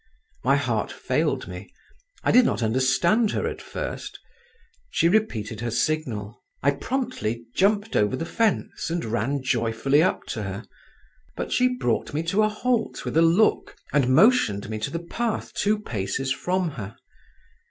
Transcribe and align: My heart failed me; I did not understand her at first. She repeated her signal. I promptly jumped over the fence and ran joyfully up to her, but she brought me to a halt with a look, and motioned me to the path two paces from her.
My 0.43 0.55
heart 0.55 0.91
failed 0.91 1.47
me; 1.47 1.71
I 2.23 2.31
did 2.31 2.43
not 2.43 2.63
understand 2.63 3.29
her 3.33 3.45
at 3.47 3.61
first. 3.61 4.17
She 4.89 5.07
repeated 5.07 5.61
her 5.61 5.69
signal. 5.69 6.41
I 6.63 6.71
promptly 6.71 7.45
jumped 7.55 7.95
over 7.95 8.15
the 8.15 8.25
fence 8.25 8.89
and 8.89 9.05
ran 9.05 9.43
joyfully 9.43 10.01
up 10.01 10.23
to 10.29 10.41
her, 10.41 10.63
but 11.35 11.51
she 11.51 11.77
brought 11.77 12.15
me 12.15 12.23
to 12.23 12.41
a 12.41 12.49
halt 12.49 13.05
with 13.05 13.15
a 13.15 13.21
look, 13.21 13.75
and 13.93 14.09
motioned 14.09 14.71
me 14.71 14.79
to 14.79 14.89
the 14.89 15.03
path 15.05 15.53
two 15.53 15.77
paces 15.77 16.31
from 16.31 16.71
her. 16.71 16.95